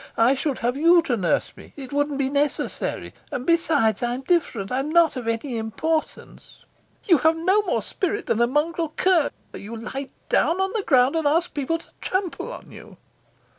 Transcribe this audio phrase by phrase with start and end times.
[0.17, 1.73] I should have you to nurse me.
[1.75, 3.13] It wouldn't be necessary.
[3.31, 6.65] And besides, I'm different; I'm not of any importance."
[7.05, 9.29] "You have no more spirit than a mongrel cur.
[9.53, 12.97] You lie down on the ground and ask people to trample on you."